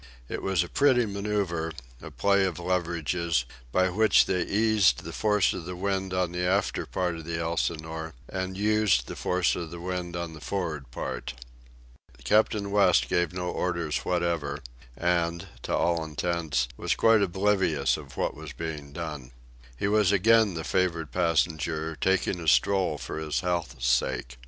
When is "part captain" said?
10.89-12.71